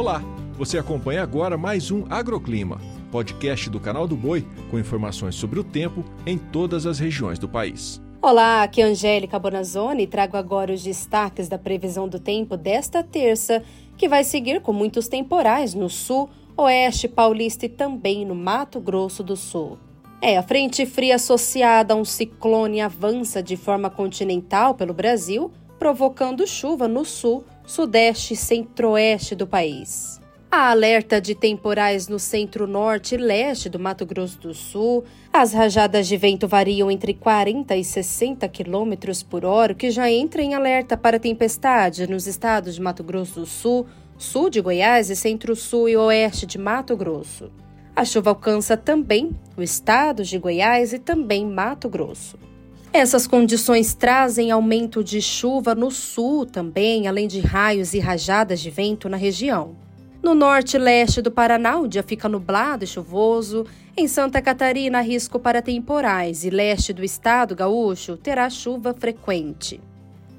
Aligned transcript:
Olá, 0.00 0.22
você 0.56 0.78
acompanha 0.78 1.22
agora 1.22 1.58
mais 1.58 1.90
um 1.90 2.06
Agroclima, 2.08 2.80
podcast 3.12 3.68
do 3.68 3.78
canal 3.78 4.08
do 4.08 4.16
Boi 4.16 4.46
com 4.70 4.78
informações 4.78 5.34
sobre 5.34 5.60
o 5.60 5.62
tempo 5.62 6.02
em 6.24 6.38
todas 6.38 6.86
as 6.86 6.98
regiões 6.98 7.38
do 7.38 7.46
país. 7.46 8.00
Olá, 8.22 8.62
aqui 8.62 8.80
é 8.80 8.84
Angélica 8.86 9.38
Bonazzoni 9.38 10.04
e 10.04 10.06
trago 10.06 10.38
agora 10.38 10.72
os 10.72 10.82
destaques 10.82 11.50
da 11.50 11.58
previsão 11.58 12.08
do 12.08 12.18
tempo 12.18 12.56
desta 12.56 13.02
terça, 13.02 13.62
que 13.98 14.08
vai 14.08 14.24
seguir 14.24 14.62
com 14.62 14.72
muitos 14.72 15.06
temporais 15.06 15.74
no 15.74 15.90
sul, 15.90 16.30
oeste 16.56 17.06
paulista 17.06 17.66
e 17.66 17.68
também 17.68 18.24
no 18.24 18.34
Mato 18.34 18.80
Grosso 18.80 19.22
do 19.22 19.36
Sul. 19.36 19.76
É, 20.22 20.38
a 20.38 20.42
frente 20.42 20.86
fria 20.86 21.16
associada 21.16 21.92
a 21.92 21.96
um 21.98 22.06
ciclone 22.06 22.80
avança 22.80 23.42
de 23.42 23.54
forma 23.54 23.90
continental 23.90 24.74
pelo 24.74 24.94
Brasil, 24.94 25.52
provocando 25.78 26.46
chuva 26.46 26.88
no 26.88 27.04
sul, 27.04 27.44
sudeste 27.70 28.34
e 28.34 28.36
centro-oeste 28.36 29.36
do 29.36 29.46
país. 29.46 30.20
Há 30.50 30.72
alerta 30.72 31.20
de 31.20 31.36
temporais 31.36 32.08
no 32.08 32.18
centro-norte 32.18 33.14
e 33.14 33.18
leste 33.18 33.68
do 33.68 33.78
Mato 33.78 34.04
Grosso 34.04 34.40
do 34.40 34.52
Sul. 34.52 35.04
As 35.32 35.52
rajadas 35.52 36.08
de 36.08 36.16
vento 36.16 36.48
variam 36.48 36.90
entre 36.90 37.14
40 37.14 37.76
e 37.76 37.84
60 37.84 38.48
km 38.48 38.92
por 39.28 39.44
hora, 39.44 39.72
o 39.72 39.76
que 39.76 39.88
já 39.88 40.10
entra 40.10 40.42
em 40.42 40.52
alerta 40.52 40.96
para 40.96 41.20
tempestade 41.20 42.08
nos 42.08 42.26
estados 42.26 42.74
de 42.74 42.80
Mato 42.80 43.04
Grosso 43.04 43.38
do 43.38 43.46
Sul, 43.46 43.86
sul 44.18 44.50
de 44.50 44.60
Goiás 44.60 45.08
e 45.08 45.14
centro-sul 45.14 45.88
e 45.88 45.96
oeste 45.96 46.46
de 46.46 46.58
Mato 46.58 46.96
Grosso. 46.96 47.52
A 47.94 48.04
chuva 48.04 48.30
alcança 48.30 48.76
também 48.76 49.30
o 49.56 49.62
estado 49.62 50.24
de 50.24 50.36
Goiás 50.38 50.92
e 50.92 50.98
também 50.98 51.46
Mato 51.46 51.88
Grosso. 51.88 52.49
Essas 52.92 53.24
condições 53.24 53.94
trazem 53.94 54.50
aumento 54.50 55.04
de 55.04 55.22
chuva 55.22 55.76
no 55.76 55.92
sul 55.92 56.44
também, 56.44 57.06
além 57.06 57.28
de 57.28 57.38
raios 57.38 57.94
e 57.94 58.00
rajadas 58.00 58.58
de 58.58 58.68
vento 58.68 59.08
na 59.08 59.16
região. 59.16 59.76
No 60.20 60.34
norte 60.34 60.74
e 60.74 60.78
leste 60.78 61.22
do 61.22 61.30
Paraná, 61.30 61.78
o 61.78 61.86
dia 61.86 62.02
fica 62.02 62.28
nublado 62.28 62.82
e 62.82 62.88
chuvoso. 62.88 63.64
Em 63.96 64.08
Santa 64.08 64.42
Catarina, 64.42 65.00
risco 65.00 65.38
para 65.38 65.62
temporais 65.62 66.44
e 66.44 66.50
leste 66.50 66.92
do 66.92 67.04
estado 67.04 67.54
gaúcho 67.54 68.16
terá 68.16 68.50
chuva 68.50 68.92
frequente. 68.92 69.80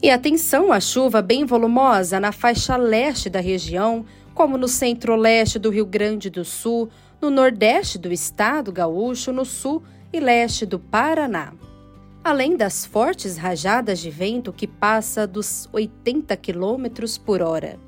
E 0.03 0.09
atenção 0.09 0.73
à 0.73 0.81
chuva 0.81 1.21
bem 1.21 1.45
volumosa 1.45 2.19
na 2.19 2.33
faixa 2.33 2.75
leste 2.75 3.29
da 3.29 3.39
região, 3.39 4.05
como 4.33 4.57
no 4.57 4.67
centro-leste 4.67 5.57
do 5.57 5.69
Rio 5.69 5.85
Grande 5.85 6.29
do 6.29 6.43
Sul, 6.43 6.89
no 7.21 7.29
nordeste 7.29 7.97
do 7.97 8.11
estado 8.11 8.73
gaúcho, 8.73 9.31
no 9.31 9.45
sul 9.45 9.81
e 10.11 10.19
leste 10.19 10.65
do 10.65 10.77
Paraná 10.77 11.53
além 12.23 12.55
das 12.55 12.85
fortes 12.85 13.35
rajadas 13.35 13.99
de 13.99 14.11
vento 14.11 14.53
que 14.53 14.67
passa 14.67 15.25
dos 15.25 15.67
80 15.73 16.37
km 16.37 16.85
por 17.25 17.41
hora. 17.41 17.79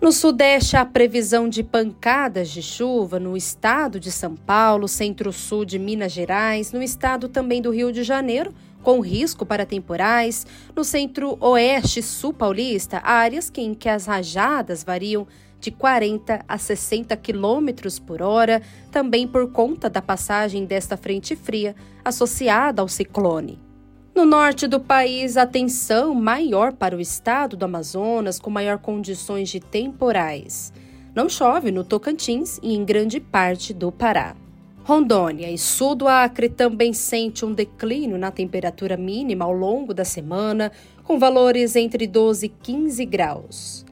No 0.00 0.12
sudeste, 0.12 0.76
há 0.76 0.84
previsão 0.84 1.48
de 1.48 1.62
pancadas 1.62 2.48
de 2.50 2.62
chuva 2.62 3.20
no 3.20 3.36
estado 3.36 4.00
de 4.00 4.10
São 4.10 4.34
Paulo, 4.34 4.88
centro-sul 4.88 5.64
de 5.64 5.78
Minas 5.78 6.12
Gerais, 6.12 6.72
no 6.72 6.82
estado 6.82 7.28
também 7.28 7.62
do 7.62 7.70
Rio 7.70 7.92
de 7.92 8.02
Janeiro, 8.02 8.52
com 8.82 9.00
risco 9.00 9.46
para 9.46 9.64
temporais, 9.64 10.44
no 10.74 10.82
centro-oeste 10.82 12.02
sul 12.02 12.32
paulista, 12.32 13.00
áreas 13.04 13.50
em 13.56 13.74
que 13.74 13.88
as 13.88 14.06
rajadas 14.06 14.82
variam 14.82 15.26
de 15.60 15.70
40 15.70 16.44
a 16.48 16.58
60 16.58 17.16
km 17.16 17.68
por 18.04 18.22
hora, 18.22 18.60
também 18.90 19.28
por 19.28 19.52
conta 19.52 19.88
da 19.88 20.02
passagem 20.02 20.64
desta 20.64 20.96
frente 20.96 21.36
fria 21.36 21.76
associada 22.04 22.82
ao 22.82 22.88
ciclone. 22.88 23.71
No 24.14 24.26
norte 24.26 24.66
do 24.66 24.78
país, 24.78 25.38
atenção 25.38 26.14
maior 26.14 26.74
para 26.74 26.94
o 26.94 27.00
estado 27.00 27.56
do 27.56 27.64
Amazonas, 27.64 28.38
com 28.38 28.50
maior 28.50 28.76
condições 28.76 29.48
de 29.48 29.58
temporais. 29.58 30.70
Não 31.14 31.30
chove 31.30 31.72
no 31.72 31.82
Tocantins 31.82 32.60
e 32.62 32.74
em 32.74 32.84
grande 32.84 33.18
parte 33.18 33.72
do 33.72 33.90
Pará. 33.90 34.36
Rondônia 34.84 35.50
e 35.50 35.56
sul 35.56 35.94
do 35.94 36.06
Acre 36.06 36.50
também 36.50 36.92
sente 36.92 37.42
um 37.46 37.54
declínio 37.54 38.18
na 38.18 38.30
temperatura 38.30 38.98
mínima 38.98 39.46
ao 39.46 39.52
longo 39.52 39.94
da 39.94 40.04
semana, 40.04 40.70
com 41.04 41.18
valores 41.18 41.74
entre 41.74 42.06
12 42.06 42.46
e 42.46 42.48
15 42.50 43.06
graus. 43.06 43.86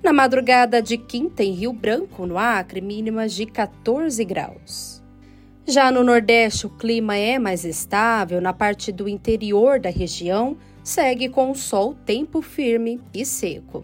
Na 0.00 0.12
madrugada 0.12 0.80
de 0.80 0.96
quinta, 0.96 1.42
em 1.42 1.52
Rio 1.52 1.72
Branco, 1.72 2.26
no 2.26 2.38
Acre, 2.38 2.80
mínimas 2.80 3.32
de 3.32 3.44
14 3.44 4.24
graus. 4.24 5.03
Já 5.66 5.90
no 5.90 6.04
Nordeste, 6.04 6.66
o 6.66 6.70
clima 6.70 7.16
é 7.16 7.38
mais 7.38 7.64
estável, 7.64 8.38
na 8.38 8.52
parte 8.52 8.92
do 8.92 9.08
interior 9.08 9.80
da 9.80 9.88
região, 9.88 10.58
segue 10.82 11.30
com 11.30 11.50
o 11.50 11.54
sol 11.54 11.94
tempo 12.04 12.42
firme 12.42 13.00
e 13.14 13.24
seco. 13.24 13.82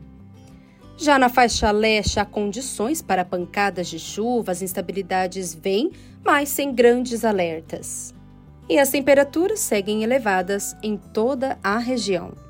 Já 0.98 1.18
na 1.18 1.30
faixa 1.30 1.70
leste, 1.70 2.20
há 2.20 2.26
condições 2.26 3.00
para 3.00 3.24
pancadas 3.24 3.88
de 3.88 3.98
chuva, 3.98 4.52
as 4.52 4.60
instabilidades 4.60 5.54
vêm, 5.54 5.90
mas 6.22 6.50
sem 6.50 6.74
grandes 6.74 7.24
alertas. 7.24 8.14
E 8.68 8.78
as 8.78 8.90
temperaturas 8.90 9.60
seguem 9.60 10.02
elevadas 10.02 10.76
em 10.82 10.98
toda 10.98 11.58
a 11.62 11.78
região. 11.78 12.49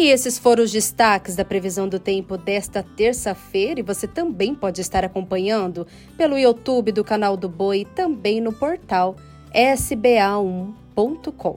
E 0.00 0.08
esses 0.08 0.36
foram 0.38 0.64
os 0.64 0.72
destaques 0.72 1.36
da 1.36 1.44
previsão 1.44 1.86
do 1.86 1.98
tempo 1.98 2.38
desta 2.38 2.82
terça-feira 2.82 3.80
e 3.80 3.82
você 3.82 4.08
também 4.08 4.54
pode 4.54 4.80
estar 4.80 5.04
acompanhando 5.04 5.86
pelo 6.16 6.38
YouTube 6.38 6.90
do 6.90 7.04
canal 7.04 7.36
do 7.36 7.50
Boi 7.50 7.80
e 7.80 7.84
também 7.84 8.40
no 8.40 8.50
portal 8.50 9.14
sba1.com. 9.54 11.56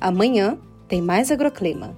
Amanhã 0.00 0.58
tem 0.88 1.00
mais 1.00 1.30
agroclima. 1.30 1.96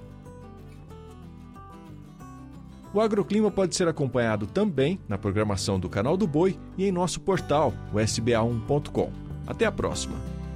O 2.93 3.01
agroclima 3.01 3.49
pode 3.49 3.75
ser 3.75 3.87
acompanhado 3.87 4.45
também 4.45 4.99
na 5.09 5.17
programação 5.17 5.79
do 5.79 5.89
canal 5.89 6.15
do 6.15 6.27
Boi 6.27 6.59
e 6.77 6.85
em 6.85 6.91
nosso 6.91 7.19
portal, 7.21 7.73
o 7.91 7.97
sba1.com. 7.97 9.09
Até 9.47 9.65
a 9.65 9.71
próxima! 9.71 10.46